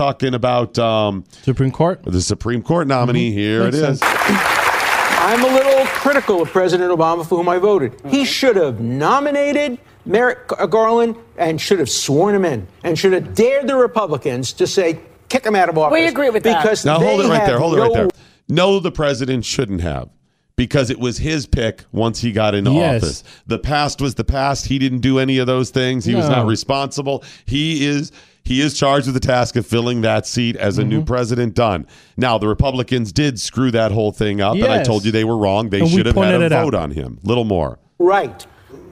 talking 0.00 0.32
about 0.32 0.78
um, 0.78 1.24
Supreme 1.42 1.70
Court. 1.70 2.02
the 2.04 2.22
Supreme 2.22 2.62
Court 2.62 2.86
nominee. 2.86 3.32
Here 3.32 3.64
Makes 3.64 3.76
it 3.76 3.90
is. 3.90 4.00
I'm 4.02 5.44
a 5.44 5.48
little 5.48 5.84
critical 5.88 6.40
of 6.40 6.48
President 6.48 6.90
Obama 6.90 7.28
for 7.28 7.36
whom 7.36 7.50
I 7.50 7.58
voted. 7.58 8.00
He 8.08 8.24
should 8.24 8.56
have 8.56 8.80
nominated 8.80 9.78
Merrick 10.06 10.48
Garland 10.70 11.16
and 11.36 11.60
should 11.60 11.78
have 11.80 11.90
sworn 11.90 12.34
him 12.34 12.46
in 12.46 12.66
and 12.82 12.98
should 12.98 13.12
have 13.12 13.34
dared 13.34 13.66
the 13.66 13.76
Republicans 13.76 14.54
to 14.54 14.66
say, 14.66 15.00
kick 15.28 15.44
him 15.44 15.54
out 15.54 15.68
of 15.68 15.76
office. 15.76 15.92
We 15.92 16.06
agree 16.06 16.30
with 16.30 16.44
that. 16.44 16.62
because 16.62 16.86
Now 16.86 16.98
hold 16.98 17.20
it 17.20 17.28
right 17.28 17.44
there. 17.46 17.58
Hold 17.58 17.76
it 17.76 17.80
right 17.82 17.92
there. 17.92 18.08
No, 18.48 18.80
the 18.80 18.90
president 18.90 19.44
shouldn't 19.44 19.82
have. 19.82 20.08
Because 20.56 20.88
it 20.88 20.98
was 20.98 21.18
his 21.18 21.46
pick 21.46 21.84
once 21.92 22.20
he 22.20 22.32
got 22.32 22.54
into 22.54 22.70
Yes. 22.70 23.02
office. 23.02 23.24
The 23.46 23.58
past 23.58 24.00
was 24.00 24.14
the 24.14 24.24
past. 24.24 24.66
He 24.66 24.78
didn't 24.78 25.00
do 25.00 25.18
any 25.18 25.36
of 25.38 25.46
those 25.46 25.68
things. 25.70 26.06
He 26.06 26.14
was 26.14 26.28
not 26.28 26.46
responsible. 26.46 27.22
He 27.44 27.86
is 27.86 28.12
he 28.50 28.60
is 28.60 28.76
charged 28.76 29.06
with 29.06 29.14
the 29.14 29.20
task 29.20 29.54
of 29.54 29.64
filling 29.64 30.00
that 30.00 30.26
seat 30.26 30.56
as 30.56 30.76
a 30.76 30.80
Mm-hmm. 30.82 30.90
new 30.90 31.04
president 31.04 31.54
done. 31.54 31.86
Now 32.16 32.36
the 32.36 32.48
Republicans 32.48 33.12
did 33.12 33.38
screw 33.40 33.70
that 33.70 33.92
whole 33.92 34.10
thing 34.10 34.40
up, 34.40 34.54
and 34.54 34.64
I 34.66 34.82
told 34.82 35.04
you 35.04 35.12
they 35.12 35.22
were 35.24 35.36
wrong. 35.38 35.70
They 35.70 35.80
And 35.80 35.88
should 35.88 36.06
have 36.06 36.16
had 36.16 36.34
a 36.42 36.46
it 36.46 36.52
out. 36.52 36.64
vote 36.64 36.74
on 36.74 36.90
him. 36.90 37.18
Little 37.22 37.44
more. 37.44 37.78
right 38.00 38.44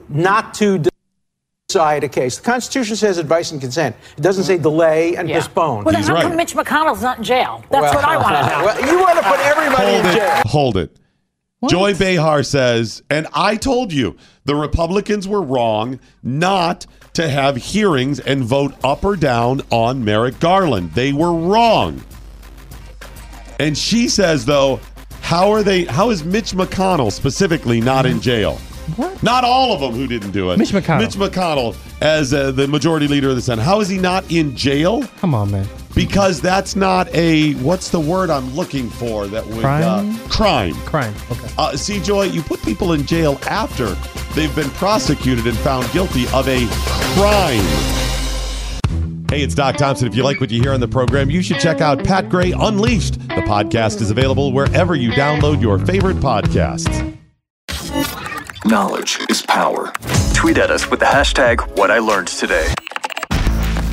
not 0.07 0.53
to 0.55 0.81
decide 1.67 2.03
a 2.03 2.09
case. 2.09 2.37
The 2.37 2.43
Constitution 2.43 2.95
says 2.95 3.17
advice 3.17 3.51
and 3.51 3.59
consent. 3.61 3.95
It 4.17 4.21
doesn't 4.21 4.45
say 4.45 4.57
delay 4.57 5.15
and 5.17 5.27
Yeah. 5.29 5.35
postpone. 5.39 5.83
Well, 5.83 5.91
then 5.93 6.01
He's 6.01 6.07
how 6.07 6.15
right. 6.15 6.23
come 6.23 6.35
Mitch 6.35 6.53
McConnell's 6.55 7.01
not 7.03 7.17
in 7.19 7.23
jail? 7.23 7.63
That's 7.69 7.83
Well- 7.83 7.93
what 7.95 8.05
I 8.05 8.17
want 8.17 8.35
to 8.37 8.41
know. 8.57 8.65
Well, 8.65 8.91
you 8.91 8.99
want 8.99 9.17
to 9.19 9.23
put 9.23 9.39
everybody 9.41 9.91
Hold 9.91 10.05
in 10.05 10.15
jail. 10.15 10.37
it. 10.39 10.47
Hold 10.47 10.77
it. 10.77 10.97
Joy 11.67 11.93
Behar 11.93 12.43
says, 12.43 13.03
and 13.09 13.27
I 13.33 13.57
told 13.57 13.91
you 13.91 14.15
the 14.45 14.55
Republicans 14.55 15.27
were 15.27 15.41
wrong 15.41 15.99
not 16.23 16.85
to 17.13 17.27
have 17.27 17.57
hearings 17.57 18.21
and 18.21 18.43
vote 18.43 18.73
up 18.83 19.03
or 19.03 19.17
down 19.17 19.61
on 19.69 20.05
Merrick 20.05 20.39
Garland. 20.39 20.93
They 20.93 21.11
were 21.11 21.33
wrong. 21.33 22.01
And 23.59 23.77
she 23.77 24.07
says, 24.07 24.45
though, 24.45 24.79
how 25.21 25.51
are 25.51 25.61
they? 25.61 25.83
How 25.83 26.11
is 26.11 26.23
Mitch 26.23 26.53
McConnell 26.53 27.11
specifically 27.11 27.81
not 27.81 28.05
in 28.05 28.21
jail? 28.21 28.55
What? 28.95 29.21
Not 29.21 29.43
all 29.43 29.73
of 29.73 29.81
them 29.81 29.91
who 29.91 30.07
didn't 30.07 30.31
do 30.31 30.51
it. 30.51 30.57
Mitch 30.57 30.69
McConnell. 30.69 30.99
Mitch 30.99 31.15
McConnell, 31.15 31.75
as 32.01 32.33
uh, 32.33 32.51
the 32.51 32.67
majority 32.69 33.07
leader 33.07 33.29
of 33.29 33.35
the 33.35 33.41
Senate, 33.41 33.61
how 33.63 33.81
is 33.81 33.89
he 33.89 33.97
not 33.97 34.31
in 34.31 34.55
jail? 34.55 35.03
Come 35.19 35.35
on, 35.35 35.51
man. 35.51 35.67
Because 35.99 36.39
that's 36.39 36.77
not 36.77 37.13
a 37.13 37.55
what's 37.55 37.89
the 37.89 37.99
word 37.99 38.29
I'm 38.29 38.55
looking 38.55 38.89
for 38.89 39.27
that 39.27 39.45
would 39.47 39.59
Crime? 39.59 40.15
Uh, 40.15 40.27
crime. 40.29 40.73
Crime. 40.85 41.13
Okay. 41.29 41.53
Uh, 41.57 41.75
see, 41.75 41.99
Joy, 41.99 42.23
you 42.23 42.41
put 42.41 42.61
people 42.61 42.93
in 42.93 43.05
jail 43.05 43.37
after 43.49 43.87
they've 44.33 44.55
been 44.55 44.69
prosecuted 44.69 45.45
and 45.45 45.57
found 45.57 45.91
guilty 45.91 46.23
of 46.33 46.47
a 46.47 46.65
crime. 47.15 47.65
Hey, 49.29 49.41
it's 49.43 49.53
Doc 49.53 49.75
Thompson. 49.75 50.07
If 50.07 50.15
you 50.15 50.23
like 50.23 50.39
what 50.39 50.51
you 50.51 50.61
hear 50.61 50.71
on 50.71 50.79
the 50.79 50.87
program, 50.87 51.29
you 51.29 51.41
should 51.41 51.59
check 51.59 51.81
out 51.81 52.01
Pat 52.01 52.29
Gray 52.29 52.53
Unleashed. 52.53 53.19
The 53.19 53.43
podcast 53.45 53.99
is 53.99 54.09
available 54.09 54.53
wherever 54.53 54.95
you 54.95 55.11
download 55.11 55.61
your 55.61 55.79
favorite 55.79 56.17
podcasts. 56.17 57.17
Knowledge 58.63 59.19
is 59.29 59.41
power. 59.41 59.91
Tweet 60.33 60.57
at 60.59 60.71
us 60.71 60.89
with 60.89 61.01
the 61.01 61.05
hashtag 61.05 61.77
What 61.77 61.91
I 61.91 61.99
Learned 61.99 62.29
Today. 62.29 62.73